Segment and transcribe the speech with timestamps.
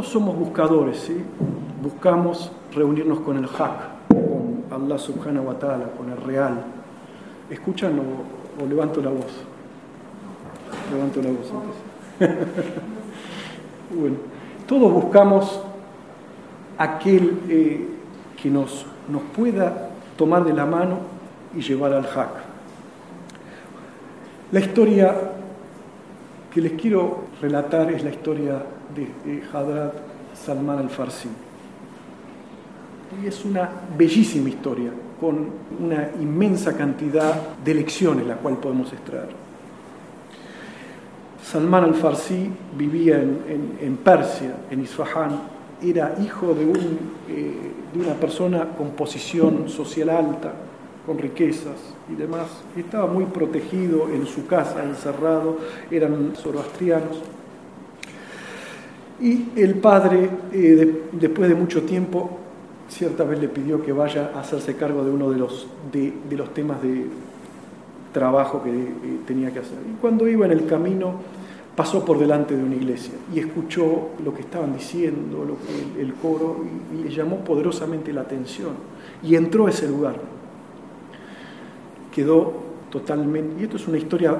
[0.00, 1.18] todos somos buscadores, ¿sí?
[1.82, 6.54] buscamos reunirnos con el Hak, con Allah subhanahu wa ta'ala, con el real.
[7.50, 9.44] ¿Escuchan o, levanto la voz?
[10.90, 11.52] Levanto la voz
[13.94, 14.16] bueno,
[14.66, 15.60] todos buscamos
[16.78, 17.86] aquel eh,
[18.42, 20.96] que nos, nos pueda tomar de la mano
[21.54, 22.30] y llevar al Hak.
[24.52, 25.14] La historia
[26.54, 28.62] que les quiero relatar es la historia
[28.94, 29.94] de, Hadrat
[30.34, 31.28] Salman al-Farsi.
[33.22, 34.90] Y es una bellísima historia,
[35.20, 35.48] con
[35.80, 39.28] una inmensa cantidad de lecciones la cual podemos extraer.
[41.42, 45.40] Salman al-Farsi vivía en, Persia, en Isfahan,
[45.82, 47.54] era hijo de, un, eh,
[47.92, 50.52] de una persona con posición social alta,
[51.06, 52.46] con riquezas y demás.
[52.76, 55.58] Estaba muy protegido en su casa, encerrado,
[55.90, 57.20] eran zoroastrianos.
[59.20, 62.38] Y el padre, eh, después de mucho tiempo,
[62.88, 66.54] cierta vez le pidió que vaya a hacerse cargo de uno de los, de, los
[66.54, 67.06] temas de
[68.12, 69.78] trabajo que eh, tenía que hacer.
[69.88, 71.14] Y cuando iba en el camino,
[71.76, 76.14] pasó por delante de una iglesia y escuchó lo que estaban diciendo, lo que, el,
[76.14, 78.70] coro, y, le llamó poderosamente la atención.
[79.22, 80.16] Y entró a ese lugar.
[82.10, 82.54] Quedó
[82.90, 84.36] totalmente, y esto es una historia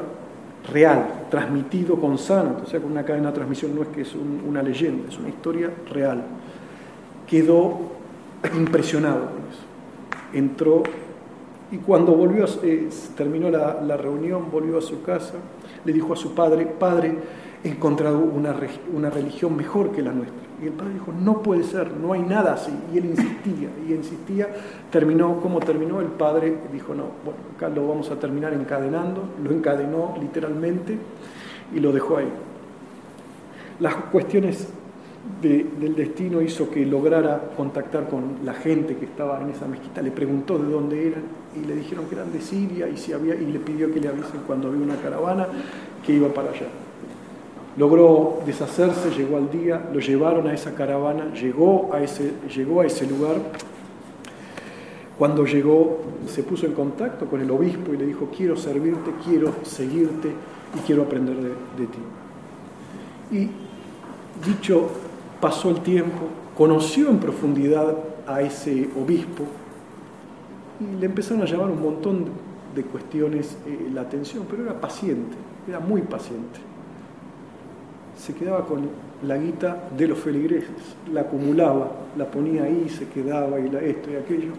[0.73, 4.15] real, transmitido con sanat, o sea, con una cadena de transmisión, no es que es
[4.15, 6.23] una leyenda, es una historia real.
[7.27, 7.79] Quedó
[8.57, 9.63] impresionado con eso.
[10.33, 10.83] Entró
[11.73, 15.35] y cuando volvió, eh, terminó la, la, reunión, volvió a su casa,
[15.85, 17.17] le dijo a su padre, padre,
[17.63, 18.57] he encontrado una,
[18.93, 20.50] una religión mejor que la nuestra.
[20.63, 22.73] Y el padre dijo, no puede ser, no hay nada así.
[22.93, 24.49] Y él insistía, y insistía,
[24.91, 26.01] terminó, como terminó?
[26.01, 30.99] El padre dijo, no, bueno, acá lo vamos a terminar encadenando, lo encadenó literalmente
[31.75, 32.29] y lo dejó ahí.
[33.79, 34.69] Las cuestiones
[35.41, 40.11] del destino hizo que lograra contactar con la gente que estaba en esa mezquita, le
[40.11, 41.23] preguntó de dónde eran
[41.57, 44.09] y le dijeron que eran de Siria y, si había, y le pidió que le
[44.09, 45.47] avisen cuando había una caravana
[46.05, 46.67] que iba para allá.
[47.77, 52.87] Logró deshacerse, llegó al día, lo llevaron a esa caravana, llegó a ese, llegó a
[52.87, 53.37] ese lugar.
[55.17, 59.55] Cuando llegó, se puso en contacto con el obispo y le dijo, quiero servirte, quiero
[59.63, 60.33] seguirte
[60.77, 61.99] y quiero aprender de, de ti.
[63.31, 63.51] Y
[64.45, 64.89] dicho,
[65.41, 66.27] pasó el tiempo,
[66.57, 69.45] conoció en profundidad a ese obispo
[70.81, 72.25] y le empezaron a llamar un montón
[72.75, 75.37] de cuestiones eh, la atención, pero era paciente,
[75.69, 76.70] era muy paciente
[78.21, 78.89] se quedaba con
[79.27, 84.11] la guita de los feligreses, la acumulaba, la ponía ahí, se quedaba y la, esto
[84.11, 84.53] y aquello.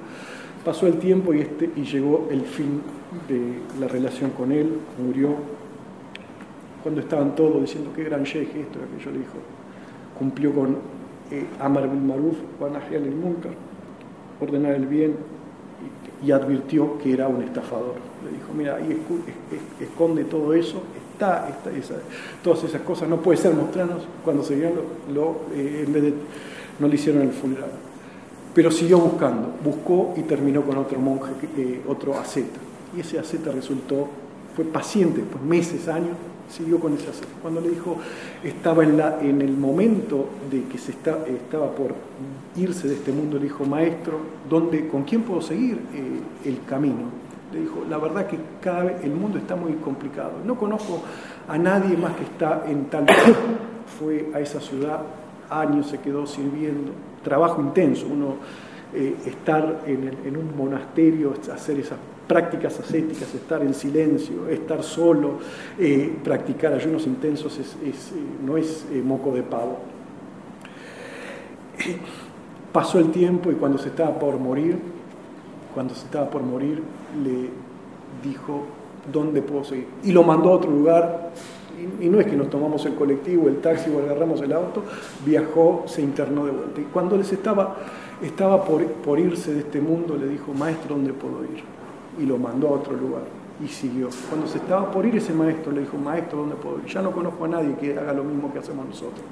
[0.66, 2.81] Pasó el tiempo y, este, y llegó el fin
[3.27, 5.35] de la relación con él, murió.
[6.81, 9.38] Cuando estaban todos diciendo qué gran sheikh esto y aquello, le dijo,
[10.17, 10.78] cumplió con
[11.29, 13.53] eh, Amar bin Maruf, Juan el Munkar,
[14.39, 15.16] ordenar el bien
[16.23, 17.95] y, advirtió que era un estafador.
[18.25, 18.99] Le dijo, mira, ahí
[19.79, 20.81] esconde todo eso,
[22.44, 24.56] todas esas cosas, no puede ser mostrarnos cuando se
[25.14, 26.14] lo, eh, en vez de,
[26.80, 27.70] no le hicieron el funeral.
[28.54, 32.59] Pero siguió buscando, buscó y terminó con otro monje, eh, otro asceta.
[32.96, 34.08] Y ese asceta resultó,
[34.56, 36.18] fue paciente, pues meses, años,
[36.50, 37.32] siguió con ese asceta.
[37.42, 37.98] Cuando le dijo,
[38.44, 41.94] estaba en, la, en el momento de que se está, estaba por
[42.58, 44.18] irse de este mundo, le dijo, maestro,
[44.50, 47.31] ¿dónde, ¿con quién puedo seguir eh, el camino?
[47.51, 50.34] Le dijo, la verdad que cada vez el mundo está muy complicado.
[50.45, 51.01] No conozco
[51.47, 53.06] a nadie más que está en tal
[54.00, 55.01] Fue a esa ciudad,
[55.50, 58.35] años se quedó sirviendo, trabajo intenso, uno
[58.94, 61.97] eh, estar en, un monasterio, hacer esas
[62.28, 65.40] prácticas ascéticas, estar en silencio, estar solo,
[65.78, 67.94] eh, practicar ayunos intensos eh,
[68.45, 69.79] no es moco de pavo.
[72.72, 74.78] Pasó el tiempo y cuando se estaba por morir,
[75.74, 76.82] cuando se estaba por morir,
[77.24, 77.50] le
[78.28, 78.64] dijo,
[79.12, 79.88] ¿dónde puedo seguir?
[80.03, 81.32] Y lo mandó a otro lugar,
[82.00, 84.84] y, no es que nos tomamos el colectivo, el taxi o agarramos el auto,
[85.26, 86.82] viajó, se internó de vuelta.
[86.82, 87.78] Y cuando les estaba,
[88.22, 91.64] estaba por, por irse de este mundo, le dijo, maestro, ¿dónde puedo ir?
[92.20, 93.24] Y lo mandó a otro lugar
[93.64, 94.09] y siguió.
[94.29, 96.85] Cuando se estaba por ir ese maestro, le dijo, maestro, ¿dónde puedo ir?
[96.85, 99.26] Ya no conozco a nadie que haga lo mismo que hacemos nosotros.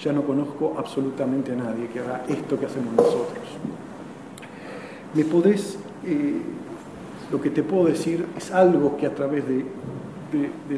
[0.00, 3.44] Ya no conozco absolutamente a nadie que haga esto que hacemos nosotros.
[5.14, 6.40] ¿Me podés eh,
[7.30, 9.64] lo que te puedo decir es algo que a través de,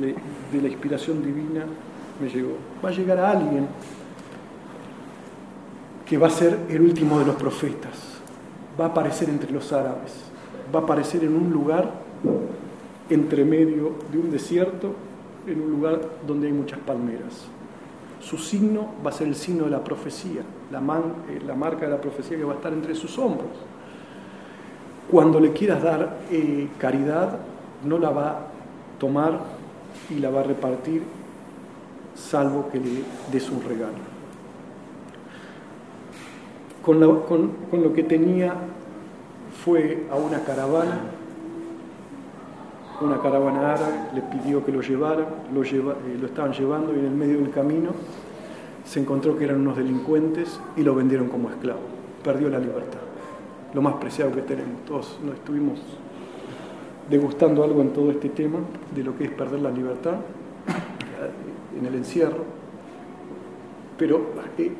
[0.00, 1.64] la, inspiración divina
[2.20, 2.56] me llegó.
[2.84, 3.66] Va a llegar a alguien
[6.06, 8.20] que va a ser el último de los profetas,
[8.80, 10.14] va a aparecer entre los árabes,
[10.74, 11.90] va a aparecer en un lugar
[13.10, 14.94] entre medio de un desierto,
[15.46, 17.48] en un lugar donde hay muchas palmeras.
[18.20, 21.92] Su signo va a ser el signo de la profecía, la, eh, la marca de
[21.92, 23.50] la profecía que va a estar entre sus hombros.
[25.10, 27.38] Cuando le quieras dar eh, caridad,
[27.84, 28.38] no la va a
[28.98, 29.40] tomar
[30.10, 31.02] y la va a repartir,
[32.14, 34.16] salvo que le des un regalo.
[36.82, 38.54] Con lo que tenía
[39.64, 41.00] fue a una caravana
[43.00, 47.06] una caravana árabe, le pidió que lo llevaran, lo, eh, lo estaban llevando y en
[47.06, 47.90] el medio del camino
[48.84, 51.80] se encontró que eran unos delincuentes y lo vendieron como esclavo.
[52.22, 53.00] Perdió la libertad,
[53.76, 54.86] lo más preciado que tenemos.
[54.86, 55.78] Todos nos estuvimos
[57.10, 58.58] degustando algo en todo este tema
[58.94, 60.14] de lo que es perder la libertad
[61.78, 62.42] en el encierro,
[63.98, 64.72] pero eh, eh,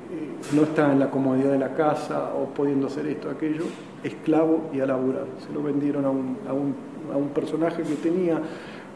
[0.55, 3.65] no está en la comodidad de la casa o pudiendo hacer esto, aquello,
[4.03, 5.27] esclavo y a laburar.
[5.47, 6.75] Se lo vendieron a un, a un
[7.13, 8.41] a un personaje que tenía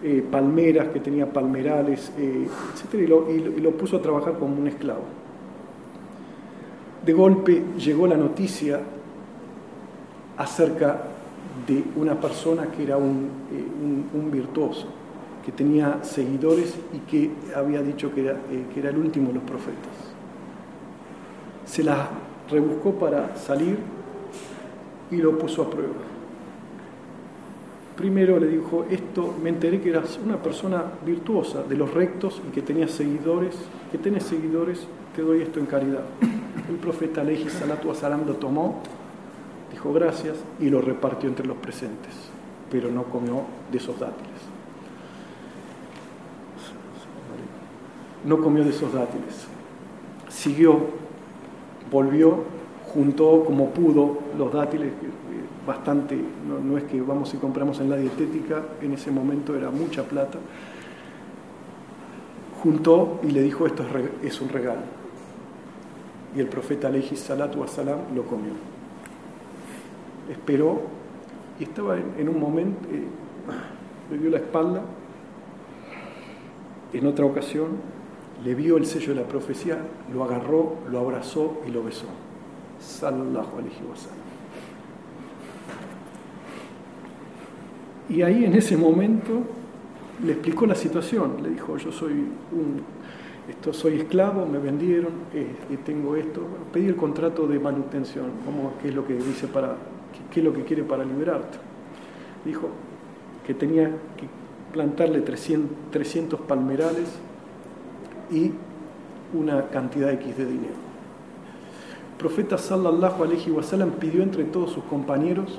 [0.02, 5.02] eh, palmeras, que tenía palmerales, etc., y lo, puso a trabajar como un esclavo.
[7.04, 8.80] De golpe llegó la noticia
[10.40, 11.02] acerca
[11.66, 14.86] de una persona que era un, eh, un, virtuoso,
[15.44, 18.36] que tenía seguidores y que había dicho que era,
[18.72, 19.92] que era el último de los profetas.
[21.66, 22.08] Se la
[22.50, 23.78] rebuscó para salir
[25.10, 26.10] y lo puso a prueba
[28.00, 32.50] primero le dijo, esto me enteré que eras una persona virtuosa, de los rectos y
[32.50, 33.54] que tenías seguidores,
[33.92, 36.04] que tenés seguidores, te doy esto en caridad.
[36.70, 38.80] El profeta Aleji Salatu Asalam lo tomó,
[39.70, 42.14] dijo gracias y lo repartió entre los presentes,
[42.70, 44.30] pero no comió de esos dátiles.
[48.24, 49.46] No comió de esos dátiles.
[50.28, 50.78] Siguió,
[51.90, 52.44] volvió,
[52.92, 54.92] juntó como pudo los dátiles
[55.66, 60.02] bastante, no, es que vamos y compramos en la dietética, en ese momento era mucha
[60.02, 60.38] plata,
[62.62, 63.84] juntó y le dijo esto
[64.22, 64.80] es, un regalo.
[66.34, 68.52] Y el profeta Aleji Salatu Salam lo comió.
[70.30, 70.82] Esperó
[71.58, 73.04] y estaba en, un momento, eh,
[74.10, 74.82] le dio la espalda,
[76.92, 77.68] en otra ocasión
[78.44, 79.78] le vio el sello de la profecía,
[80.12, 82.06] lo agarró, lo abrazó y lo besó.
[82.80, 83.74] Sallallahu alaihi.
[88.08, 89.42] Y ahí en ese momento
[90.24, 92.82] le explicó la situación, le dijo, yo soy un,
[93.48, 95.46] esto, soy esclavo, me vendieron, eh,
[95.84, 96.42] tengo esto,
[96.72, 99.76] pedí el contrato de manutención, ¿cómo, qué es lo que dice para,
[100.30, 101.58] qué, es lo que quiere para liberarte.
[102.44, 102.68] Dijo
[103.46, 104.26] que tenía que
[104.72, 107.08] plantarle 300, 300 palmerales
[108.30, 108.52] y
[109.36, 110.74] una cantidad X de dinero.
[112.12, 115.58] El profeta sallallahu alaihi wasallam pidió entre todos sus compañeros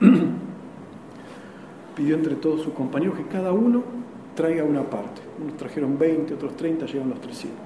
[1.96, 3.82] pidió entre todos sus compañeros que cada uno
[4.34, 5.20] traiga una parte.
[5.40, 7.56] Unos trajeron 20, otros 30, llegan los 300.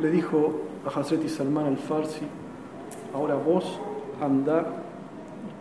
[0.00, 2.26] Le dijo a Hazreti Salman al-Farsi,
[3.14, 3.80] ahora vos
[4.20, 4.66] anda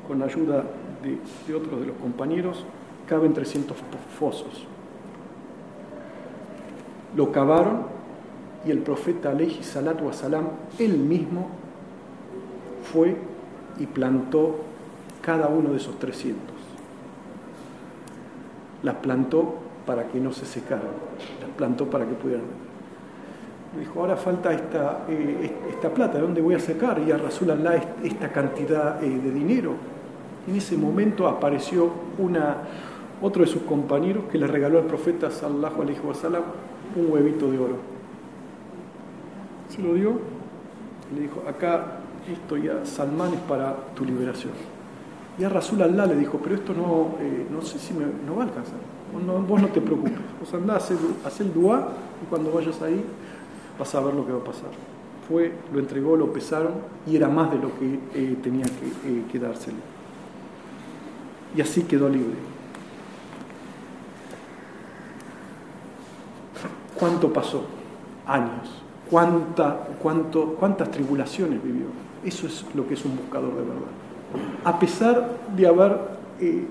[0.07, 0.63] con la ayuda
[1.03, 2.65] de, otros de los compañeros,
[3.07, 3.77] caben 300
[4.17, 4.65] fosos.
[7.15, 7.83] Lo cavaron
[8.65, 10.47] y el profeta Aleji Salatu Salam,
[10.79, 11.49] él mismo,
[12.91, 13.15] fue
[13.79, 14.57] y plantó
[15.21, 16.55] cada uno de esos 300
[18.85, 20.93] las plantó para que no se secaran,
[21.41, 22.45] las plantó para que pudieran.
[23.77, 27.01] Dijo, ahora falta esta, eh, esta plata, ¿de dónde voy a sacar?
[27.05, 29.73] Y a Rasul Allah esta cantidad eh, de dinero.
[30.47, 31.89] En ese momento apareció
[33.21, 36.43] otro de sus compañeros que le regaló al profeta sallallahu alaihi wasallam
[36.95, 37.77] un huevito de oro.
[39.69, 40.19] Se lo dio,
[41.13, 41.99] le dijo, acá
[42.31, 44.53] esto ya, Salman es para tu liberación.
[45.37, 48.37] Y a Rasul Allah le dijo, pero esto no, eh, no sé si me, no
[48.37, 48.79] va a alcanzar.
[49.47, 50.13] vos no te preocupes.
[50.39, 51.89] Vos andá, haz el, dua
[52.23, 53.03] y cuando vayas ahí
[53.77, 54.69] vas a ver lo que va a pasar.
[55.27, 56.73] Fue, lo entregó, lo pesaron
[57.05, 59.23] y era más de lo que eh, tenía que, eh.
[61.55, 62.35] Y así quedó libre.
[66.97, 67.65] ¿Cuánto pasó?
[68.25, 68.81] Años.
[69.09, 71.85] ¿Cuánta, cuánto, ¿Cuántas tribulaciones vivió?
[72.23, 74.05] Eso es lo que es un buscador de verdad
[74.63, 75.97] a pesar de haber
[76.39, 76.65] eh,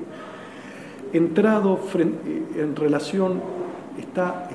[1.12, 3.40] entrado eh, en relación
[3.98, 4.48] está,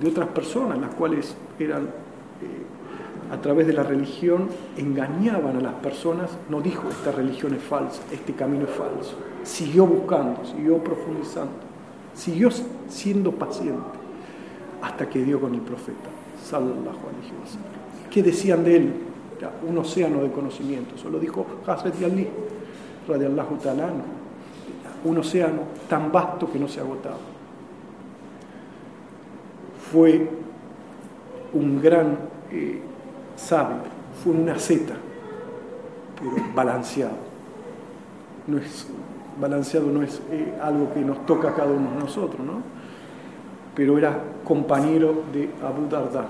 [0.00, 5.74] de otras personas, las cuales eran eh, a través de la religión engañaban a las
[5.74, 9.16] personas, no dijo esta religión es falsa, este camino es falso.
[9.44, 11.52] Siguió buscando, siguió profundizando,
[12.14, 12.48] siguió
[12.88, 13.98] siendo paciente
[14.80, 16.10] hasta que dio con el profeta.
[18.10, 18.92] ¿Qué decían de él?
[19.68, 20.94] un océano de conocimiento.
[20.94, 22.28] Eso lo dijo Hazret Yali,
[23.08, 23.90] radiallahu ta'ala,
[25.04, 27.18] un océano tan vasto que no se ha agotado.
[29.90, 30.28] Fue
[31.52, 32.18] un gran
[32.50, 32.80] eh,
[33.36, 33.78] sabio,
[34.22, 34.94] fue una zeta,
[36.18, 37.32] pero balanceado.
[38.46, 38.86] No es,
[39.40, 42.82] balanceado no es eh, algo que nos toca a cada uno de nosotros, ¿no?
[43.74, 46.26] pero era compañero de Abu Darda.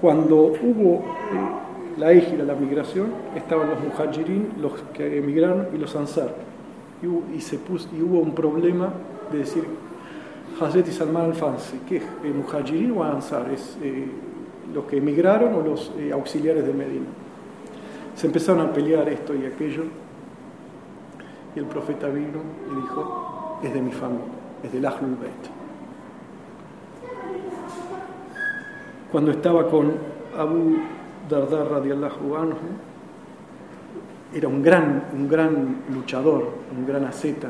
[0.00, 5.94] Cuando hubo eh, la égira, la migración, estaban los muhajirin, los que emigraron, y los
[5.96, 6.34] ansar.
[7.34, 8.92] Y, se puso, y hubo un problema
[9.30, 9.64] de decir,
[10.60, 13.50] Hazret y Salman al-Fansi, ¿qué es eh, o ansar?
[13.52, 14.06] ¿Es eh,
[14.74, 17.06] los que emigraron o los auxiliares de Medina?
[18.14, 19.84] Se empezaron a pelear esto y aquello,
[21.56, 22.38] y el profeta vino
[22.70, 24.26] y dijo, es de mi familia,
[24.62, 25.56] es del Ahlul Bayt.
[29.16, 29.94] cuando estaba con
[30.36, 30.76] Abu
[31.26, 32.56] Dardar radiallahu anhu,
[34.34, 37.48] era un gran, un gran luchador, un gran asceta.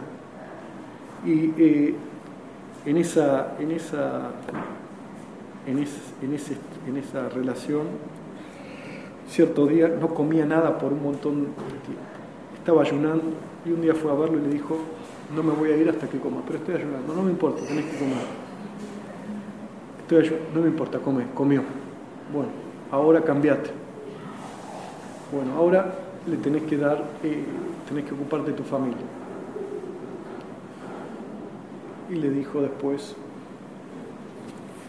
[1.24, 1.94] Y eh,
[2.84, 4.30] en, esa, en, esa,
[5.66, 7.86] en, en esa relación,
[9.28, 12.15] cierto día no comía nada por un montón de tiempo.
[12.66, 13.22] Estaba ayunando
[13.64, 14.76] y un día fue a verlo y le dijo,
[15.32, 17.84] no me voy a ir hasta que coma, pero estoy ayunando, no me importa, tenés
[17.84, 18.46] que comer
[20.52, 21.62] no me importa, come, comió.
[22.32, 22.48] Bueno,
[22.90, 23.70] ahora cambiate.
[25.32, 25.94] Bueno, ahora
[26.26, 27.44] le tenés que dar, eh,
[27.88, 28.98] tenés que ocuparte de tu familia.
[32.10, 33.14] Y le dijo después,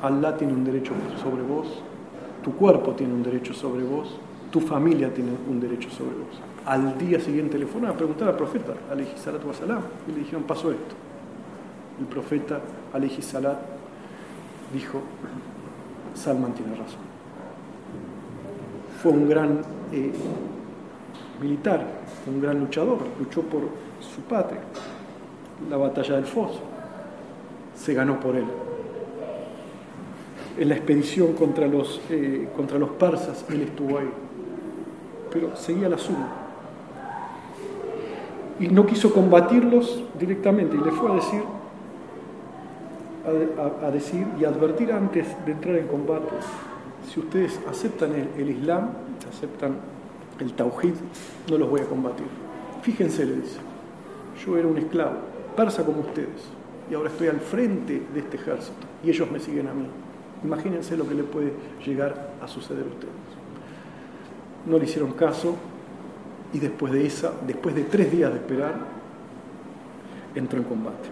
[0.02, 1.68] Allah tiene un derecho sobre vos,
[2.44, 4.20] tu cuerpo tiene un derecho sobre vos,
[4.52, 6.57] tu familia tiene un derecho sobre vos.
[6.68, 8.74] Al día siguiente le fueron a preguntar al profeta,
[9.16, 10.96] salatu wasalam, y le dijeron, pasó esto.
[11.98, 12.60] El profeta,
[13.22, 13.58] salat,
[14.74, 15.02] dijo,
[16.14, 17.00] Salman tiene razón.
[19.02, 19.62] Fue un gran
[19.94, 20.12] eh,
[21.42, 21.86] militar,
[22.28, 23.62] un gran luchador, luchó por
[24.02, 24.60] su patria,
[25.70, 26.60] la batalla del Foso,
[27.78, 28.46] se ganó por él.
[30.58, 34.10] En la expedición contra los, eh, contra los persas, él estuvo ahí,
[35.32, 36.47] pero seguía la suma.
[38.60, 41.44] Y no quiso combatirlos directamente y le fue a decir,
[43.84, 46.34] a, decir y advertir antes de entrar en combate,
[47.12, 48.90] si ustedes aceptan el, Islam,
[49.30, 49.76] aceptan
[50.40, 50.94] el Tawhid,
[51.50, 52.26] no los voy a combatir.
[52.82, 53.60] Fíjense, le dice,
[54.46, 55.18] yo era un esclavo,
[55.56, 56.50] persa como ustedes,
[56.90, 59.86] y ahora estoy al frente de este ejército, y ellos me siguen a mí.
[60.44, 61.54] Imagínense lo que le puede
[61.86, 63.14] llegar a suceder a ustedes.
[64.66, 65.56] No le hicieron caso,
[66.54, 68.76] y después de esa, después de tres días de esperar,
[70.36, 71.10] entró en combate.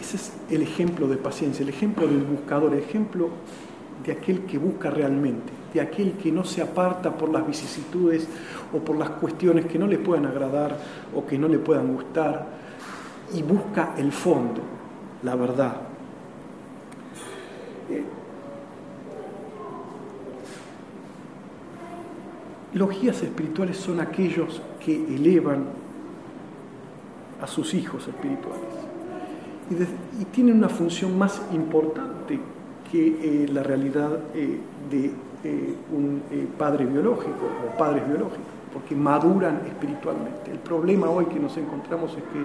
[0.00, 3.30] Ese es el ejemplo de paciencia, el ejemplo del buscador, el ejemplo
[4.04, 8.28] de aquel que busca realmente, de aquel que no se aparta por las vicisitudes
[8.72, 10.78] o por las cuestiones que no le puedan agradar
[11.14, 12.46] o que no le puedan gustar
[13.34, 14.60] y busca el fondo,
[15.22, 15.76] la verdad.
[17.90, 18.04] Eh,
[22.76, 25.64] los guías espirituales son aquellos que elevan
[27.40, 28.86] a sus hijos espirituales
[29.70, 32.38] y, tienen una función más importante
[32.90, 35.10] que eh, la realidad eh, de
[35.44, 36.22] eh, un
[36.58, 40.50] padre biológico o padres biológicos, porque maduran espiritualmente.
[40.50, 42.44] El problema hoy que nos encontramos es que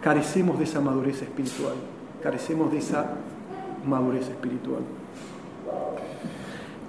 [0.00, 1.74] carecemos de esa madurez espiritual,
[2.22, 3.14] carecemos de esa
[3.84, 4.82] madurez espiritual.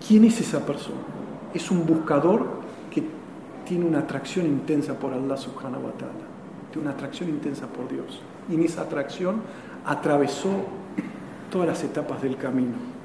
[0.07, 0.98] ¿Quién es esa persona?
[1.53, 2.56] Es un buscador
[3.67, 6.25] tiene una atracción intensa por Allah subhanahu wa ta'ala,
[6.71, 9.41] tiene una atracción intensa por Dios y en esa atracción
[9.86, 10.50] atravesó
[11.51, 12.97] todas las etapas del camino.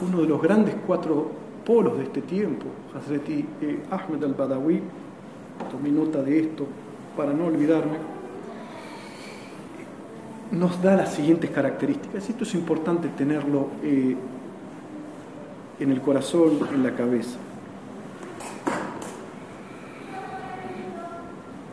[0.00, 1.30] uno de los grandes cuatro
[1.66, 4.80] polos de este tiempo, Hazreti eh, Ahmed al-Badawi,
[5.70, 6.66] tomé nota de esto
[7.14, 7.98] para no olvidarme,
[10.52, 12.30] nos da las siguientes características.
[12.30, 14.16] Esto es importante tenerlo eh,
[15.80, 17.38] en el corazón, en la cabeza.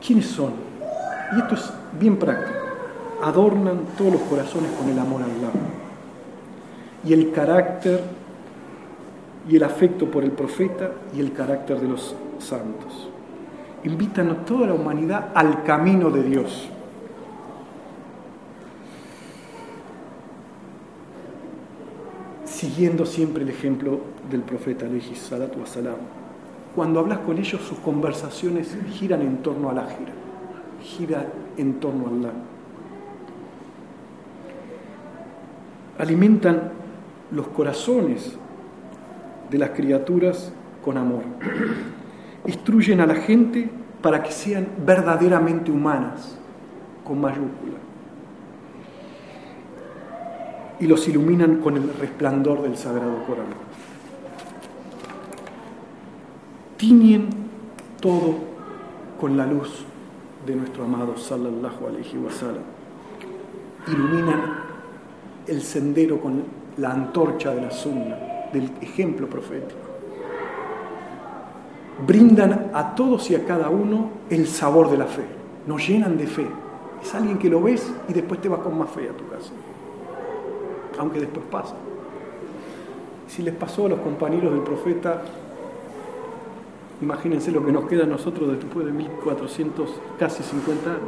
[0.06, 0.54] ¿Quiénes son?
[1.36, 2.60] Y esto es bien práctico.
[3.24, 5.52] Adornan todos los corazones con el amor a Allah.
[7.04, 8.02] Y el carácter
[9.50, 13.10] y el afecto por el profeta y el carácter de los santos.
[13.84, 16.70] Invitan a toda la humanidad al camino de Dios.
[22.76, 25.96] Siguiendo siempre el ejemplo del profeta, alayhi salatu wasalam
[26.76, 29.88] cuando hablas con ellos, sus conversaciones giran en torno a la
[30.84, 32.34] gira, en torno a Allah.
[36.00, 36.72] Alimentan
[37.32, 38.36] los corazones
[39.50, 40.52] de las criaturas
[40.84, 41.24] con amor.
[42.46, 43.70] Instruyen a la gente
[44.02, 46.38] para que sean verdaderamente humanas,
[47.06, 47.95] con mayúscula.
[50.80, 53.46] Y los iluminan con el resplandor del sagrado Corán.
[56.78, 57.30] Tiñen
[58.02, 58.36] todo
[59.20, 59.86] con la luz
[60.46, 62.64] de nuestro amado sallallahu alaihi wasallam.
[63.88, 64.42] Iluminan
[65.48, 66.44] el sendero con
[66.78, 68.18] la antorcha de la sunna,
[68.52, 69.80] del ejemplo profético.
[72.06, 75.24] Brindan a todos y a cada uno el sabor de la fe,
[75.66, 76.46] nos llenan de fe.
[77.02, 79.52] Es alguien que lo ves y después te vas con más fe a tu casa,
[81.00, 81.76] aunque después pasa.
[83.28, 85.22] Si les pasó a los compañeros del profeta,
[87.02, 91.02] imagínense lo que nos queda a nosotros después de 1400, casi 50 años.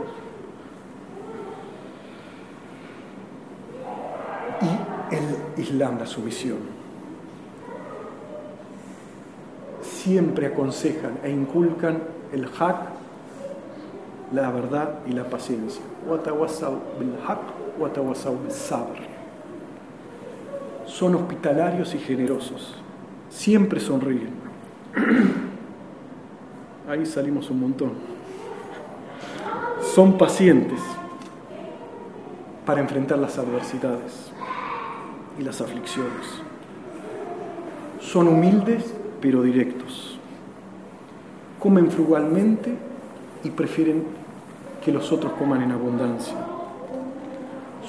[4.61, 6.57] Y el Islam, la sumisión.
[9.81, 12.01] Siempre aconsejan e inculcan
[12.33, 12.77] el haq,
[14.33, 15.83] la verdad y la paciencia.
[20.97, 22.73] Son hospitalarios y generosos.
[23.29, 24.31] Siempre sonríen.
[26.89, 27.91] Ahí salimos un montón.
[29.93, 30.79] Son pacientes
[32.65, 34.31] para enfrentar las adversidades
[35.37, 36.41] y las aflicciones.
[38.01, 40.17] Son humildes pero directos.
[41.59, 42.75] Comen frugalmente
[43.43, 44.03] y prefieren
[44.83, 46.56] que los otros coman en abundancia.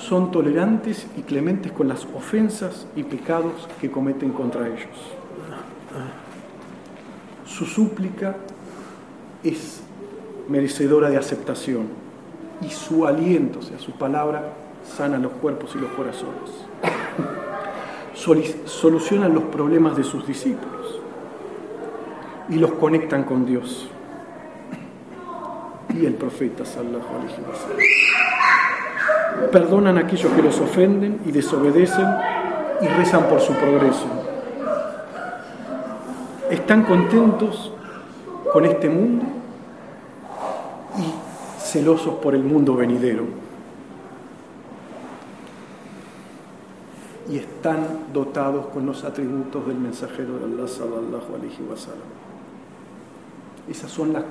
[0.09, 4.97] Son tolerantes y clementes con las ofensas y pecados que cometen contra ellos.
[7.45, 8.37] Su súplica
[9.45, 9.83] es
[10.49, 11.89] merecedora de aceptación
[12.63, 16.53] y su aliento, o sea, su palabra, sana los cuerpos y los corazones.
[18.65, 21.01] Solucionan los problemas de sus discípulos
[22.49, 23.91] y los conectan con Dios
[25.95, 28.18] y el profeta sallallahu alaihi.
[29.53, 32.07] Perdonan a aquellos que los ofenden y desobedecen
[32.81, 34.07] y rezan por su progreso.
[36.51, 37.73] Están contentos
[38.53, 39.25] con este mundo
[40.99, 43.25] y celosos por el mundo venidero.
[47.31, 52.09] Y están dotados con los atributos del mensajero de Allah sallallahu alaihi wasallam.
[53.69, 54.25] Esas son las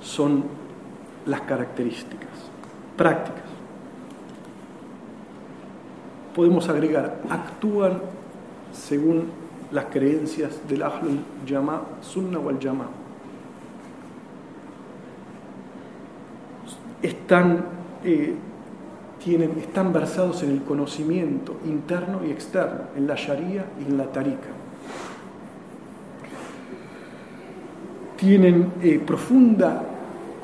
[0.00, 0.44] son
[1.26, 2.30] las características
[2.96, 3.49] prácticas.
[6.34, 8.00] Podemos agregar, actúan
[8.72, 9.24] según
[9.72, 12.86] las creencias del Ahlul Yama, Sunna wal Yama.
[17.02, 17.64] Están,
[18.04, 18.34] eh,
[19.22, 24.04] tienen, están versados en el conocimiento interno y externo, en la Sharia y en la
[24.04, 24.48] Tarika.
[28.16, 29.82] Tienen eh, profunda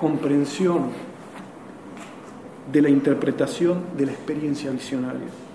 [0.00, 0.84] comprensión
[2.72, 5.45] de la interpretación de la experiencia visionaria.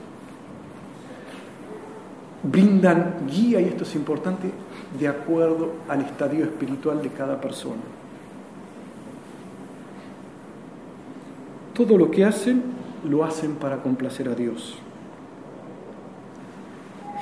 [2.44, 4.52] Brindan guía, y esto es importante,
[5.00, 7.82] de acuerdo al estadio espiritual de cada persona.
[11.74, 12.64] Todo lo que hacen,
[13.08, 14.78] lo hacen para complacer a Dios.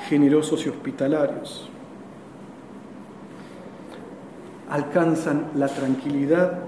[0.08, 1.70] Generosos y hospitalarios.
[4.70, 6.60] Alcanzan la tranquilidad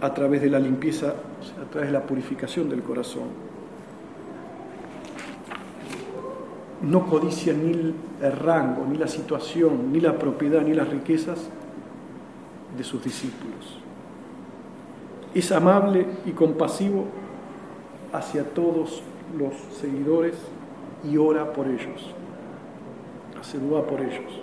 [0.00, 1.14] a través de la limpieza,
[1.60, 3.51] a través de la purificación del corazón.
[6.82, 11.38] No codician ni el rango, ni la situación, ni la propiedad, ni las riquezas
[12.76, 13.78] de sus discípulos.
[15.34, 17.06] Es amable y compasivo
[18.12, 19.02] hacia todos
[19.38, 20.34] los seguidores
[21.10, 22.10] y ora por ellos.
[23.40, 24.40] Hace dua por ellos.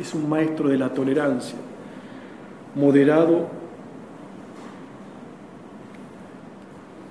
[0.00, 1.58] Es un maestro de la tolerancia,
[2.74, 3.46] moderado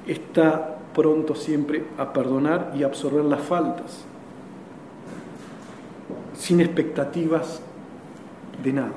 [0.07, 4.03] está pronto siempre a perdonar y absorber las faltas,
[6.41, 7.61] sin expectativas
[8.63, 8.89] de nada.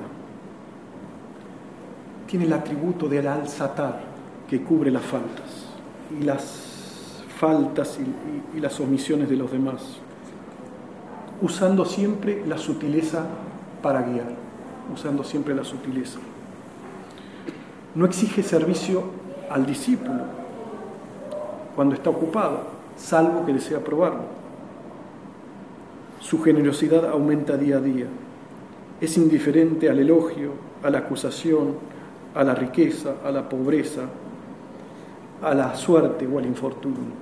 [2.25, 4.01] Tiene el atributo del al-satar
[4.49, 5.67] que cubre las faltas
[6.19, 9.99] y las faltas y, y las omisiones de los demás,
[11.39, 13.25] usando siempre la sutileza
[13.83, 14.31] para guiar,
[14.91, 16.17] usando siempre la sutileza.
[17.93, 19.03] No exige servicio
[19.51, 20.23] al discípulo,
[21.75, 22.63] cuando está ocupado,
[22.97, 24.44] salvo que desea probarlo.
[26.25, 28.07] Su generosidad aumenta día a día.
[28.99, 31.75] Es indiferente al elogio, a la acusación,
[32.33, 34.01] a la riqueza, a la pobreza,
[35.43, 37.13] a la suerte o al infortunio.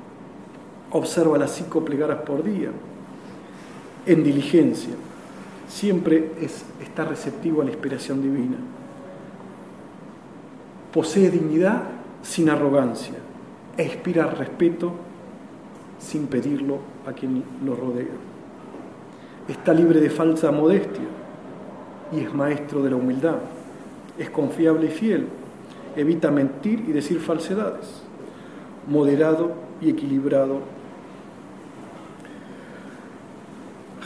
[0.91, 2.69] Observa las cinco plegadas por día
[4.05, 4.93] en diligencia.
[5.67, 8.55] Siempre es, está receptivo a la inspiración divina.
[10.93, 11.83] Posee dignidad
[12.21, 13.15] sin arrogancia
[13.77, 14.93] expira respeto
[15.99, 18.32] sin pedirlo a quien lo rodea.
[19.47, 21.03] Está libre de falsa modestia
[22.11, 23.35] y es maestro de la humildad.
[24.17, 25.27] Es confiable y fiel.
[25.95, 28.01] Evita mentir y decir falsedades.
[28.87, 29.51] Moderado
[29.81, 30.59] y equilibrado.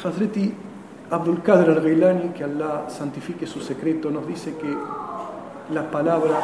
[0.03, 0.53] Hazreti
[1.09, 4.75] Abdul Qadir al-Gailani, que Allah santifique su secreto, nos dice que
[5.73, 6.39] la palabra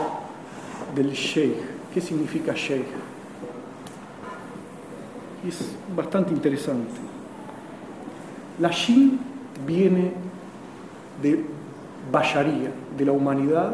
[0.96, 1.56] del Sheikh,
[1.94, 2.88] ¿qué significa Sheikh?
[5.48, 7.13] Es bastante interesante.
[8.60, 9.20] La Shin
[9.66, 10.14] viene
[11.22, 11.46] de
[12.12, 13.74] Basharía, de la humanidad,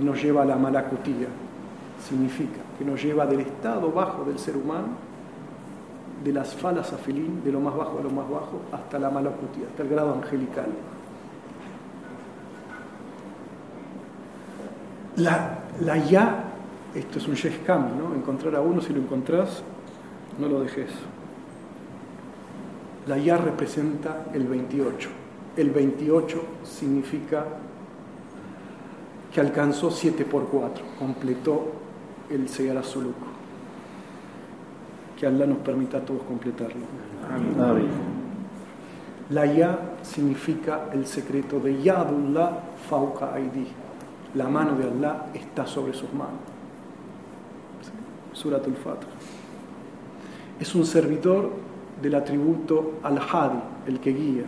[0.00, 1.28] y nos lleva a la Malakutía.
[2.06, 5.06] Significa que nos lleva del estado bajo del ser humano
[6.24, 9.10] de las falas a filín, de lo más bajo a lo más bajo, hasta la
[9.10, 10.66] malacutía, hasta el grado angelical.
[15.16, 16.44] La, la ya,
[16.94, 18.14] esto es un yeshkam, ¿no?
[18.14, 19.62] Encontrar a uno, si lo encontrás,
[20.38, 20.90] no lo dejes.
[23.06, 25.08] La ya representa el 28.
[25.56, 27.44] El 28 significa
[29.32, 31.72] que alcanzó 7 por 4, completó
[32.30, 33.36] el Absoluto
[35.18, 36.84] que Allah nos permita a todos completarlo.
[37.32, 37.88] Amén.
[39.30, 43.66] La Ya significa el secreto de Yadullah Fauka Aidi.
[44.34, 46.40] La mano de Allah está sobre sus manos.
[48.34, 49.06] Suratul Fatr.
[50.60, 51.50] Es un servidor
[52.02, 54.44] del atributo al-Hadi, el que guía,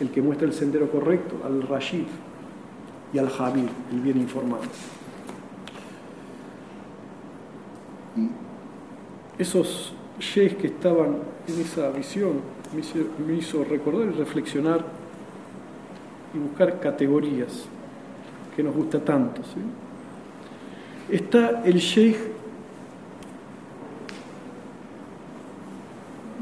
[0.00, 2.06] el que muestra el sendero correcto, al-Rashid
[3.12, 4.62] y al-Habib, el bien informado.
[9.40, 11.16] esos sheikhs que estaban
[11.48, 12.34] en esa visión
[13.26, 14.84] me hizo, recordar y reflexionar
[16.34, 17.64] y buscar categorías
[18.54, 19.40] que nos gusta tanto.
[21.08, 22.18] Está el sheikh,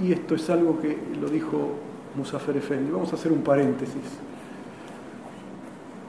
[0.01, 1.75] y esto es algo que lo dijo
[2.17, 4.03] Musafer Efendi, vamos a hacer un paréntesis.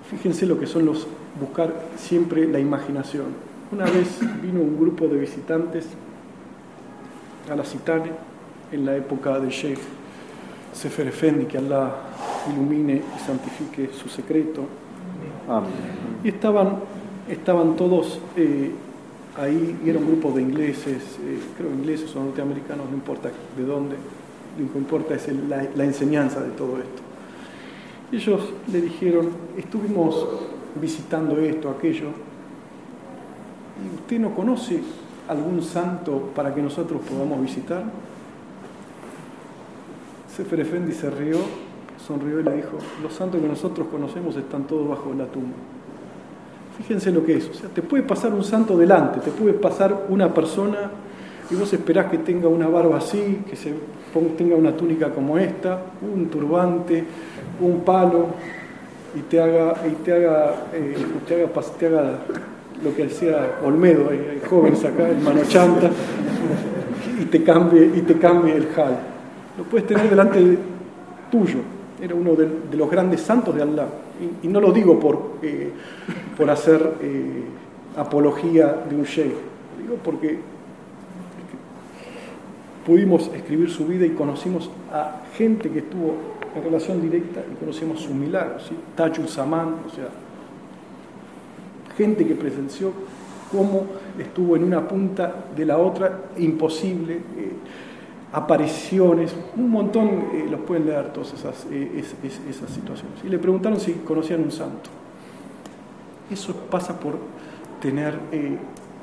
[0.09, 1.07] Fíjense lo que son los
[1.39, 3.27] buscar siempre la imaginación.
[3.71, 5.87] Una vez vino un grupo de visitantes
[7.49, 8.11] a la Citane
[8.71, 9.79] en la época de Sheikh
[10.73, 11.91] Sefer Efendi, que Allah
[12.51, 14.65] ilumine y santifique su secreto.
[16.23, 16.77] Y estaban,
[17.27, 18.71] estaban todos eh,
[19.39, 23.63] ahí, y era un grupo de ingleses, eh, creo ingleses o norteamericanos, no importa de
[23.63, 23.95] dónde,
[24.59, 27.01] lo que importa es la, enseñanza de todo esto.
[28.11, 30.27] Ellos le dijeron, estuvimos
[30.79, 32.09] visitando esto, aquello,
[33.81, 34.81] y usted no conoce
[35.27, 37.83] algún santo para que nosotros podamos visitar?
[40.35, 41.37] Sefer Efendi se rió,
[42.05, 45.55] sonrió y le dijo, los santos que nosotros conocemos están todos bajo la tumba.
[46.79, 50.05] Fíjense lo que es, o sea, te puede pasar un santo delante, te puede pasar
[50.09, 50.89] una persona
[51.51, 53.73] y vos esperás que tenga una barba así, que se
[54.37, 57.03] tenga una túnica como esta, un turbante,
[57.59, 58.27] un palo,
[59.15, 60.95] y te haga, y te haga, eh,
[61.27, 62.19] te haga, te haga
[62.83, 65.89] lo que decía Olmedo, hay, jóvenes acá, el mano chanta,
[67.19, 68.97] y te cambie, y te cambie el hal.
[69.57, 70.57] Lo puedes tener delante
[71.31, 71.78] tuyo.
[72.01, 73.87] Era uno de, los grandes santos de Allah.
[74.43, 75.71] Y, no lo digo por, eh,
[76.37, 77.43] por hacer eh,
[77.97, 79.33] apología de un sheikh,
[79.77, 80.39] lo digo porque
[82.85, 86.15] pudimos escribir su vida y conocimos a gente que estuvo
[86.55, 88.67] en relación directa y conocimos sus milagros.
[88.67, 89.27] ¿sí?
[89.27, 90.09] Saman, o sea,
[91.95, 92.91] gente que presenció
[93.51, 93.85] cómo
[94.17, 97.51] estuvo en una punta de la otra, imposible, eh,
[98.31, 102.03] apariciones, un montón, eh, los pueden leer todas esas, eh,
[102.49, 103.23] esas situaciones.
[103.23, 104.89] Y le preguntaron si conocían un santo.
[106.29, 107.17] Eso pasa por
[107.81, 108.19] tener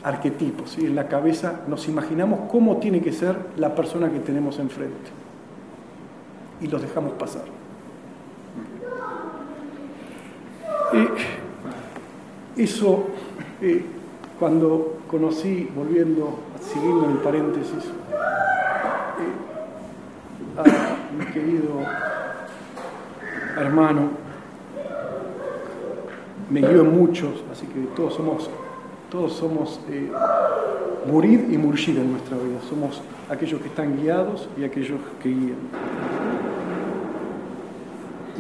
[0.03, 4.59] arquetipos, y en la cabeza nos imaginamos cómo tiene que ser la persona que tenemos
[4.61, 5.11] enfrente
[6.61, 7.45] y los dejamos pasar.
[12.57, 13.09] Eso,
[13.61, 13.85] eh,
[14.39, 18.06] cuando conocí, volviendo, siguiendo en el paréntesis, eh,
[20.59, 20.65] a
[21.19, 21.81] mi querido
[23.57, 24.11] hermano,
[26.51, 28.51] me guió en muchos, así que todos somos,
[29.11, 30.11] todos somos eh,
[31.11, 35.57] murid y murshid en nuestra vida, somos aquellos que están guiados y aquellos que guían.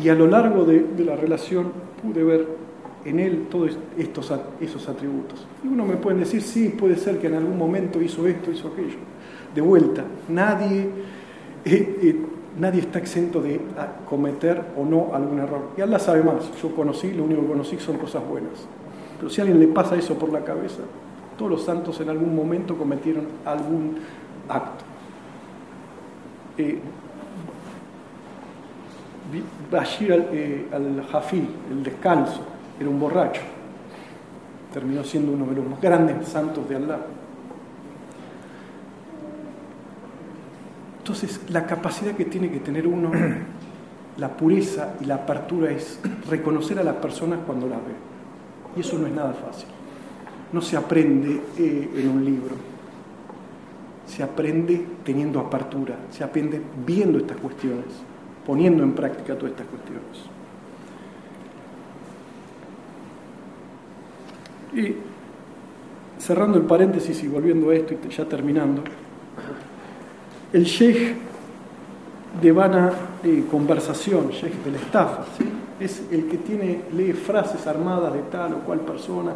[0.03, 2.47] Y a lo largo de la relación pude ver
[3.07, 5.47] en él todos estos, esos atributos.
[5.65, 8.69] Y uno me puede decir, sí, puede ser que en algún momento hizo esto, hizo
[8.69, 8.99] aquello.
[9.55, 10.89] De vuelta, nadie,
[11.67, 12.17] eh, eh,
[12.59, 13.61] nadie está exento de
[14.09, 15.71] cometer o no algún error.
[15.77, 16.51] Y Allah sabe más.
[16.63, 18.67] Yo conocí, lo único que conocí son cosas buenas.
[19.19, 20.83] Pero si a alguien le pasa eso por la cabeza,
[21.37, 23.99] todos los santos en algún momento cometieron algún
[24.49, 24.85] acto.
[26.59, 26.79] eh,
[29.71, 32.43] Bashir eh, al-Jafi, el descalzo,
[32.79, 33.43] era un borracho.
[34.73, 36.99] Terminó siendo uno de los más grandes santos de Allah.
[41.07, 43.13] Entonces, la capacidad que tiene que tener uno,
[44.17, 47.93] la pureza y la apertura es reconocer a las personas cuando las ve.
[48.77, 49.69] Y eso no es nada fácil.
[50.53, 52.57] No se aprende eh, en un libro.
[54.05, 57.85] Se aprende teniendo apertura, se aprende viendo estas cuestiones
[58.45, 60.03] poniendo en práctica todas estas cuestiones.
[64.75, 68.83] Y cerrando el paréntesis y volviendo a esto y ya terminando,
[70.57, 71.15] el sheikh
[72.41, 72.91] de vana
[73.23, 75.27] eh, conversación, sheikh de la estafa,
[75.79, 79.33] es el que tiene, lee frases armadas de tal o cual persona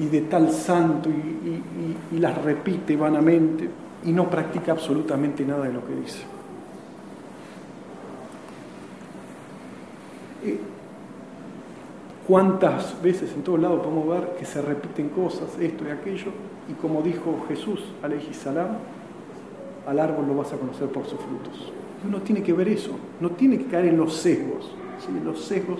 [0.00, 3.68] y de tal santo y las repite vanamente
[4.04, 6.24] y no practica absolutamente nada de lo que dice.
[12.26, 16.32] cuántas veces en todos lados podemos ver que se repiten cosas, esto y aquello,
[16.70, 17.80] y como dijo Jesús,
[18.32, 18.78] salam,
[19.86, 21.72] al árbol lo vas a conocer por sus frutos.
[22.06, 24.70] Uno tiene que ver eso, no tiene que caer en los sesgos,
[25.24, 25.78] los sesgos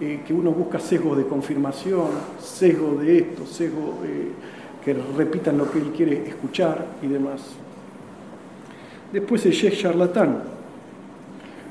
[0.00, 2.08] eh, que uno busca sesgos de confirmación,
[2.40, 4.30] sesgo de esto, sesgo eh,
[4.84, 7.42] que repitan lo que él quiere escuchar y demás.
[9.12, 10.42] Después el sheikh charlatán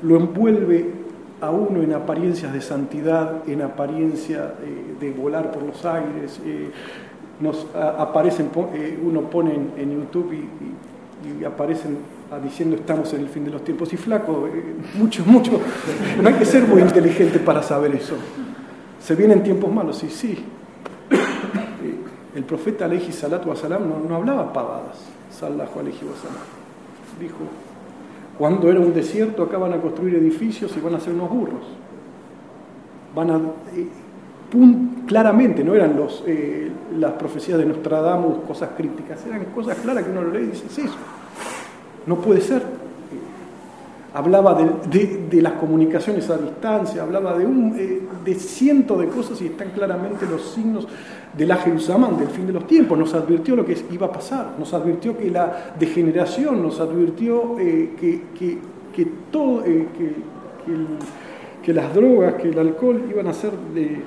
[0.02, 0.92] lo envuelve
[1.40, 6.40] a uno en apariencias de santidad, en apariencia eh, de volar por los aires.
[6.46, 6.72] Eh,
[7.40, 8.50] nos aparecen,
[9.06, 10.40] uno pone en, YouTube y,
[11.46, 11.98] aparecen
[12.44, 13.92] diciendo estamos en el fin de los tiempos.
[13.94, 14.48] Y flaco,
[14.96, 15.60] mucho, mucho,
[16.22, 18.16] no hay que ser muy inteligente para saber eso.
[19.02, 20.38] Se vienen tiempos malos, y sí.
[22.36, 24.98] El profeta Aleji Salatu Wasalam no, no hablaba pavadas,
[25.32, 26.44] Sallahu Aleji Wasalam.
[27.20, 27.38] Dijo,
[28.38, 31.64] cuando era un desierto, acá van a construir edificios y van a ser unos burros.
[33.16, 33.42] Van a.
[34.54, 40.04] Eh, claramente, no eran los, eh, las profecías de Nostradamus, cosas críticas, eran cosas claras
[40.04, 40.96] que uno lo lee y dice: eso.
[42.06, 42.64] No puede ser.
[44.14, 49.48] Hablaba de, las comunicaciones a distancia, hablaba de, un, eh, de cientos de cosas y
[49.48, 50.88] están claramente los signos
[51.38, 54.74] del Jerusalén, del fin de los tiempos, nos advirtió lo que iba a pasar, nos
[54.74, 59.88] advirtió que la degeneración, nos advirtió eh, que, todo, eh,
[61.64, 64.02] que, las drogas, que el alcohol iban a ser de,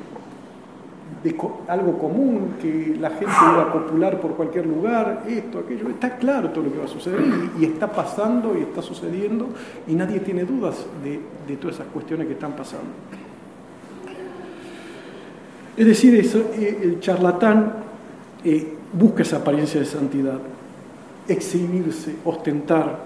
[1.68, 6.50] algo común, que la gente iba a popular por cualquier lugar, esto, aquello, está claro
[6.50, 7.20] todo lo que va a suceder
[7.58, 9.48] y, está pasando y está sucediendo
[9.86, 12.90] y nadie tiene dudas de, de todas esas cuestiones que están pasando.
[15.76, 17.72] Es decir, eh, el charlatán
[18.44, 20.38] eh, busca esa apariencia de santidad,
[21.26, 22.98] exhibirse, ostentar,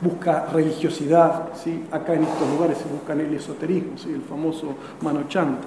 [0.00, 1.50] busca religiosidad.
[1.62, 1.82] ¿sí?
[1.90, 4.12] Acá en estos lugares se busca el esoterismo, ¿sí?
[4.14, 5.66] el famoso manochanta.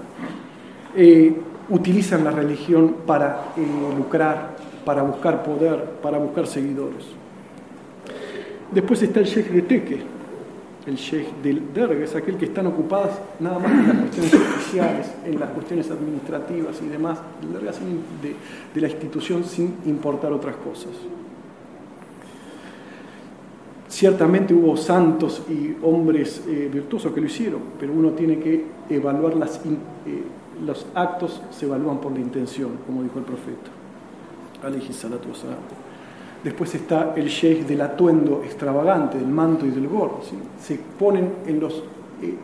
[0.95, 1.35] Eh,
[1.69, 3.53] utilizan la religión para
[3.97, 4.55] lucrar,
[4.85, 7.05] para buscar poder, para buscar seguidores.
[8.71, 10.01] Después está el sheikh de Teque,
[10.85, 15.11] el sheikh del derg, es aquel que están ocupadas nada más en las cuestiones oficiales,
[15.25, 17.19] en las cuestiones administrativas y demás,
[18.21, 18.35] de,
[18.73, 20.91] de la institución sin importar otras cosas.
[23.87, 29.35] Ciertamente hubo santos y hombres eh, virtuosos que lo hicieron, pero uno tiene que evaluar
[29.35, 30.23] las, eh,
[30.65, 33.71] los actos, se evalúan por la intención, como dijo el profeta.
[36.43, 40.21] Después está el sheikh del atuendo extravagante, del manto y del gorro.
[40.59, 41.83] Se ponen en los
[42.21, 42.35] eh,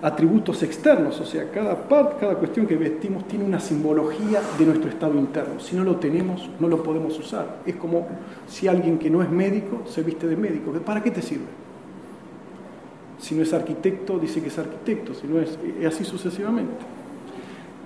[0.00, 4.88] atributos externos, o sea, cada parte, cada cuestión que vestimos tiene una simbología de nuestro
[4.88, 5.60] estado interno.
[5.60, 7.58] Si no lo tenemos, no lo podemos usar.
[7.66, 8.06] Es como
[8.46, 10.72] si alguien que no es médico se viste de médico.
[10.72, 11.46] ¿Para qué te sirve?
[13.18, 16.97] Si no es arquitecto, dice que es arquitecto, si no es, es así sucesivamente.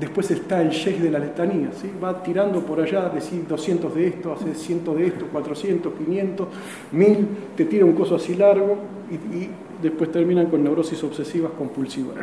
[0.01, 1.91] Después está el sheikh de la letanía, ¿sí?
[2.03, 6.49] va tirando por allá, decir 200 de esto, hace 100 de esto, 400, 500,
[6.93, 8.79] 1000, te tira un coso así largo
[9.11, 9.49] y,
[9.83, 12.15] después terminan con neurosis obsesivas compulsivas.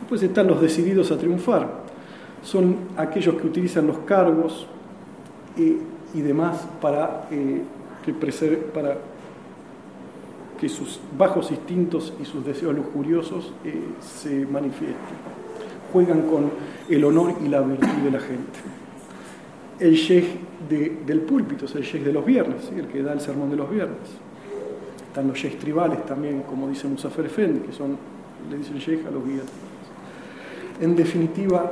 [0.00, 1.68] Después están los decididos a triunfar,
[2.42, 4.66] son aquellos que utilizan los cargos
[5.56, 5.78] eh,
[6.14, 7.62] y demás para, eh,
[8.04, 8.98] que para
[10.60, 15.27] que sus bajos instintos y sus deseos lujuriosos eh, se manifiesten
[15.92, 16.50] juegan con
[16.88, 18.58] el honor y la virtud de la gente.
[19.78, 20.26] El sheikh
[20.68, 23.70] del púlpito es el sheikh de los viernes, el que da el sermón de los
[23.70, 23.96] viernes.
[25.06, 27.96] Están los sheikhs tribales también, como dice Musafer Efendi, que son,
[28.50, 29.46] le dicen sheikh a los guías.
[30.80, 31.70] En definitiva,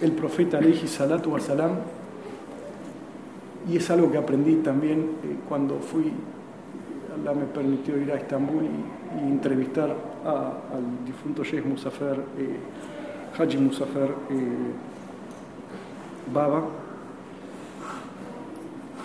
[0.00, 1.72] el profeta Aleji Salatu Salam,
[3.70, 6.12] y es algo que aprendí también eh, cuando fui
[7.14, 9.90] Allah me permitió ir a Estambul y, entrevistar
[10.24, 12.56] al difunto Sheikh Musafer, eh,
[13.38, 14.72] Haji Musafer eh,
[16.32, 16.62] Baba.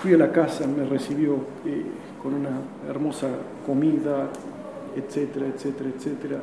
[0.02, 1.36] Fui a la casa, me recibió
[1.66, 1.84] eh,
[2.22, 3.28] con una hermosa
[3.66, 4.30] comida,
[4.96, 6.42] etcétera, etcétera, etcétera.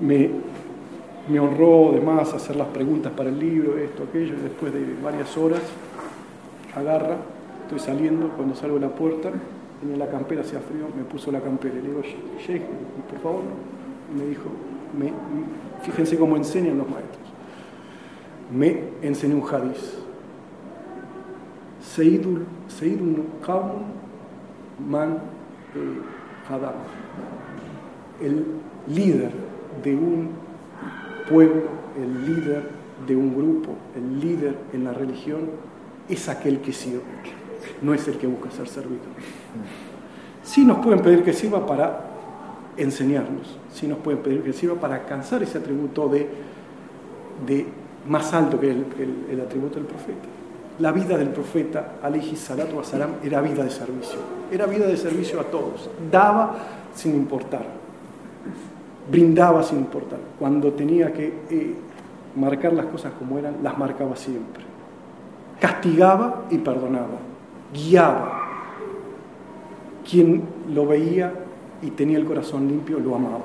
[0.00, 0.30] me,
[1.28, 5.36] me honró además hacer las preguntas para el libro, esto, aquello, y después de varias
[5.36, 5.60] horas
[6.74, 7.16] agarra,
[7.62, 9.30] estoy saliendo, cuando salgo de la puerta,
[9.80, 11.74] tenía la campera, hacía frío, me puso la campera.
[11.74, 12.62] Le digo, Sheikh,
[13.10, 13.42] por favor,
[14.16, 14.50] me dijo,
[14.98, 15.12] me,
[15.82, 17.18] fíjense cómo enseñan los maestros.
[18.52, 19.98] Me enseñó un hadiz.
[21.82, 23.24] Seidul, Seidul
[24.88, 25.18] Man
[25.74, 26.74] eh, Hadam.
[28.20, 28.44] El
[28.88, 29.32] líder
[29.82, 30.30] de un
[31.28, 31.62] pueblo,
[31.96, 32.70] el líder
[33.06, 35.50] de un grupo, el líder en la religión,
[36.08, 37.02] es aquel que sirve,
[37.82, 39.00] no es el que busca ser servido.
[40.42, 42.09] Sí nos pueden pedir que sirva para
[42.76, 46.28] enseñarnos, sí nos pueden pedir que sirva para alcanzar ese atributo de,
[47.46, 47.66] de
[48.08, 50.28] más alto que el, atributo del profeta.
[50.78, 54.18] La vida del profeta, alayhi salatu wasalam, era vida de servicio.
[54.50, 55.90] Era vida de servicio a todos.
[56.10, 56.56] Daba
[56.94, 57.66] sin importar.
[59.10, 60.18] Brindaba sin importar.
[60.38, 61.74] Cuando tenía que eh,
[62.36, 64.64] marcar las cosas como eran, las marcaba siempre.
[65.60, 67.18] Castigaba y perdonaba.
[67.74, 68.40] Guiaba
[70.08, 70.42] quien
[70.74, 71.32] lo veía
[71.82, 73.44] y tenía el corazón limpio lo amaba.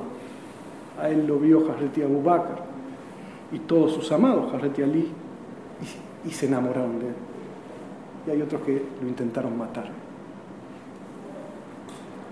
[1.02, 2.60] A él lo vio Hazreti Abu Bakr
[3.52, 5.12] y todos sus amados, Hazreti Ali,
[6.26, 7.14] y, se enamoraron de él.
[8.28, 9.90] Y hay otros que lo intentaron matar.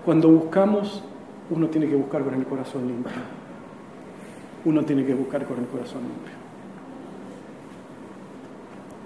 [0.04, 1.02] Cuando buscamos,
[1.50, 3.12] uno tiene que buscar con el corazón limpio.
[4.64, 6.34] Uno tiene que buscar con el corazón limpio.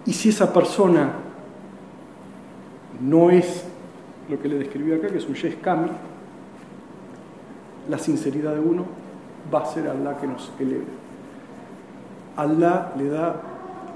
[0.06, 1.12] Y si esa persona
[3.00, 3.66] no es
[4.28, 5.90] lo que le describió acá, que es un yes kami,
[7.88, 8.84] la sinceridad de uno
[9.52, 10.84] va a ser Allah que nos eleve.
[12.36, 13.40] Allah le da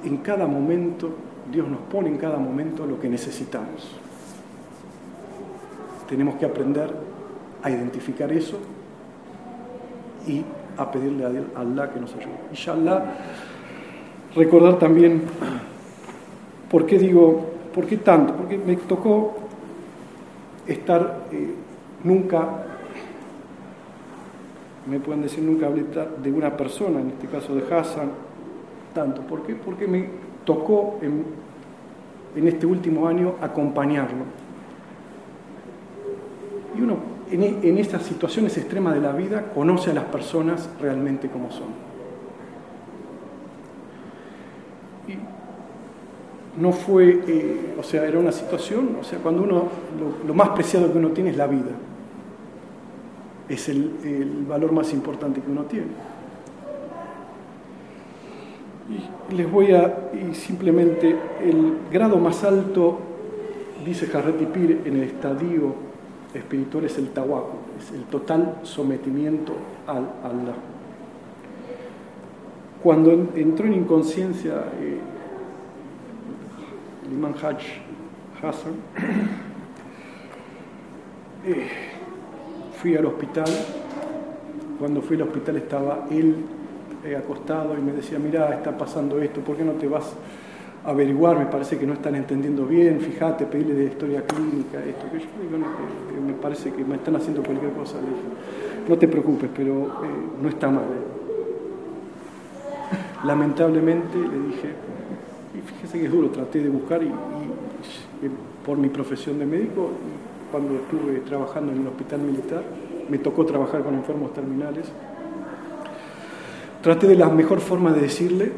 [0.04, 1.10] en cada momento,
[1.50, 3.96] Dios nos pone en cada momento lo que necesitamos.
[6.08, 6.92] Tenemos que aprender
[7.62, 8.58] a identificar eso
[10.26, 10.44] y
[10.76, 12.32] a pedirle a Allah que nos ayude.
[12.50, 13.04] Inshallah,
[14.34, 15.22] recordar también
[16.70, 19.34] por qué digo, por qué tanto, porque me tocó
[20.66, 21.54] estar eh,
[22.04, 22.48] nunca,
[24.86, 25.84] me pueden decir nunca hablé
[26.22, 28.10] de una persona, en este caso de Hassan,
[28.94, 29.22] tanto.
[29.22, 29.54] ¿Por qué?
[29.54, 30.06] Porque me
[30.44, 34.24] tocó en, este último año acompañarlo.
[36.76, 36.96] Y uno
[37.30, 41.92] en, en estas situaciones extremas de la vida conoce a las personas realmente como son.
[46.56, 49.68] no fue, eh, o sea, era una situación, o sea, cuando uno,
[50.26, 51.70] lo, más preciado que uno tiene es la vida,
[53.52, 55.88] es el, valor más importante que uno tiene.
[59.30, 62.98] Y les voy a, y simplemente, el grado más alto,
[63.84, 65.74] dice Harreti Pir en el estadio
[66.34, 69.52] espiritual, es el tawaku, es el total sometimiento
[69.86, 70.56] al Allah.
[72.82, 74.98] Cuando entró en inconsciencia, eh,
[77.12, 77.62] Imam Hajj
[78.42, 78.72] Hassan,
[81.44, 81.91] eh,
[82.82, 83.46] fui al hospital.
[84.78, 86.34] Cuando fui al hospital estaba él
[87.04, 90.12] eh, acostado y me decía, mira, está pasando esto, ¿por qué no te vas
[90.84, 91.38] a averiguar?
[91.38, 95.24] Me parece que no están entendiendo bien, fíjate, pedirle de historia clínica, esto, que yo
[95.24, 97.98] eh, me parece que me están haciendo cualquier cosa.
[98.88, 99.88] no te preocupes, pero
[100.42, 100.84] no está mal.
[103.24, 104.72] Lamentablemente le dije,
[105.54, 107.12] y fíjese que es duro, traté de buscar y,
[108.66, 109.90] por mi profesión de médico,
[110.52, 112.62] cuando estuve trabajando en el hospital militar,
[113.08, 114.86] me tocó trabajar con enfermos terminales.
[116.82, 118.52] Traté de la mejor forma de decirle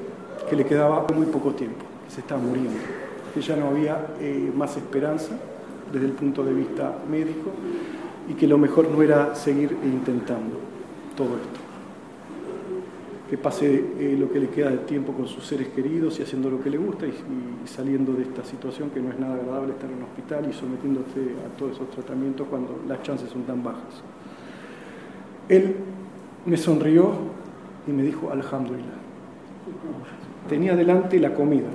[0.51, 2.73] que le quedaba muy poco tiempo, que se estaba muriendo,
[3.33, 5.37] que ya no había eh, más esperanza
[5.93, 7.51] desde el punto de vista médico
[8.29, 10.57] y que lo mejor no era seguir intentando
[11.17, 11.64] todo esto
[13.29, 16.51] que pase eh, lo que le queda de tiempo con sus seres queridos y haciendo
[16.51, 17.15] lo que le gusta y,
[17.67, 21.35] saliendo de esta situación que no es nada agradable estar en un hospital y sometiéndose
[21.47, 24.03] a todos esos tratamientos cuando las chances son tan bajas.
[25.49, 25.77] Él
[26.45, 27.13] me sonrió
[27.87, 28.85] y me dijo, Alhamdulillah.
[30.49, 31.69] Tenía delante la comida.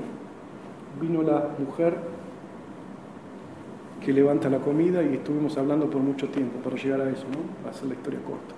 [1.02, 1.98] Vino la mujer
[4.06, 7.68] que levanta la comida y estuvimos hablando por mucho tiempo para llegar a eso, ¿no?
[7.68, 8.54] a hacer la historia corta.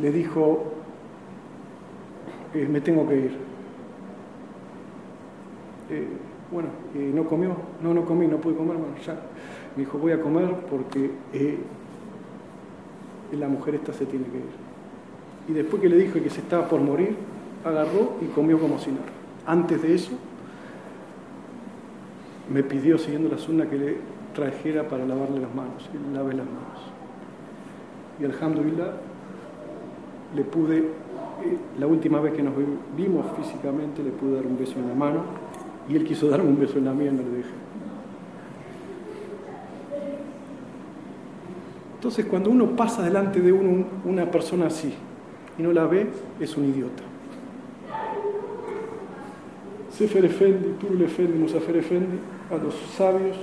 [0.00, 0.79] Le dijo,
[2.54, 3.36] eh, me tengo que ir.
[5.90, 6.06] Eh,
[6.50, 7.56] bueno, ¿no comió?
[7.82, 9.14] No, no comí, no pude comer, bueno, ya.
[9.76, 11.58] Me dijo, voy a comer porque eh,
[13.32, 14.70] la mujer esta se tiene que ir.
[15.48, 17.16] Y después que le dijo que se estaba por morir,
[17.64, 19.04] agarró y comió como si nada.
[19.46, 20.12] Antes de eso,
[22.52, 23.96] me pidió, siguiendo la zona, que le
[24.34, 26.80] trajera para lavarle las manos, y le lave las manos.
[28.20, 28.92] Y alhamdulillah,
[30.34, 30.92] le pude, eh,
[31.78, 32.54] la última vez que nos
[32.96, 35.20] vimos físicamente, le pude dar un beso en la mano,
[35.88, 37.50] y él quiso darme un beso en la mía y me lo dejé.
[41.96, 44.94] Entonces, cuando uno pasa delante de uno, una persona así
[45.58, 46.06] y no la ve,
[46.40, 47.02] es un idiota.
[49.92, 52.18] Sefer Efendi, Turul Efendi, Musafer Efendi,
[52.50, 53.36] a los sabios,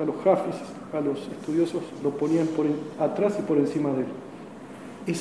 [0.00, 0.54] a los jafis,
[0.92, 2.46] a los estudiosos, lo ponían
[3.00, 5.16] atrás y por encima de él.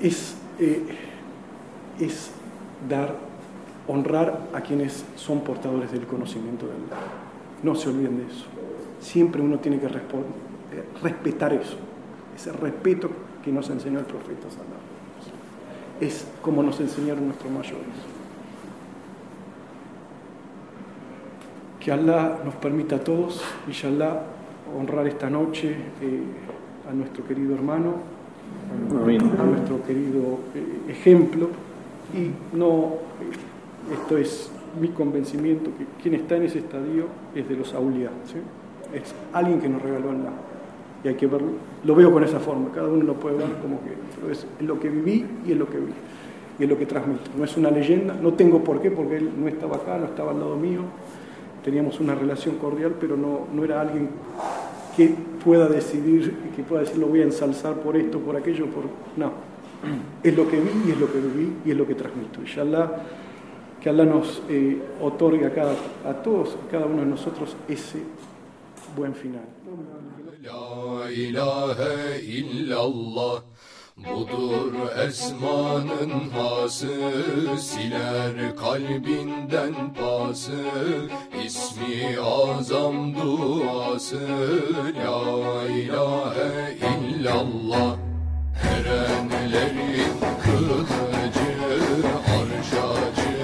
[0.00, 0.82] Es, eh,
[2.00, 2.30] es
[2.88, 3.14] dar,
[3.88, 7.02] honrar a quienes son portadores del conocimiento de Allah.
[7.62, 8.46] No se olviden de eso.
[9.00, 9.88] Siempre uno tiene que
[11.02, 11.76] respetar eso,
[12.34, 13.10] ese respeto
[13.44, 17.94] que nos enseñó el profeta Sallallahu Es como nos enseñaron nuestros mayores.
[21.80, 24.22] Que Allah nos permita a todos, inshallah,
[24.76, 26.22] honrar esta noche eh,
[26.90, 28.15] a nuestro querido hermano,
[29.38, 31.48] a nuestro querido eh, ejemplo,
[32.14, 37.56] y no, eh, esto es mi convencimiento, que quien está en ese estadio es de
[37.56, 38.10] los auliá,
[38.92, 40.32] es alguien que nos regaló Allah.
[41.04, 41.48] Y hay que verlo,
[41.84, 44.88] lo veo con esa forma, cada uno lo puede ver como que es lo que
[44.88, 45.92] viví y es lo que vi,
[46.58, 47.30] y es lo que transmito.
[47.36, 50.32] No es una leyenda, no tengo por qué, porque él no estaba acá, no estaba
[50.32, 50.80] al lado mío,
[51.64, 54.08] teníamos una relación cordial, pero no, no era alguien
[54.96, 58.84] que pueda decidir, que pueda decir lo voy a ensalzar por esto, por aquello, por...
[59.16, 59.32] No,
[60.22, 62.40] es lo que vi y es lo que viví y es lo que transmito.
[62.40, 62.90] Inshallah,
[63.80, 65.74] que Allah nos eh, a, cada,
[66.04, 67.98] a todos, a cada uno de nosotros ese
[68.96, 69.44] buen final.
[73.96, 74.72] Budur
[75.06, 76.88] esmanın hası
[77.58, 80.64] Siler kalbinden pası.
[81.44, 84.20] İsmi azam duası
[84.96, 87.96] La ilahe illallah.
[88.62, 91.56] Erenlerin kılıcı
[92.36, 93.35] Arşacı.